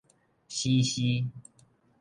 [0.47, 1.29] 死屍